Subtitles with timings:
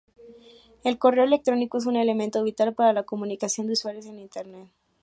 [0.83, 4.67] El correo electrónico es un elemento vital para la comunicación de usuarios en Internet.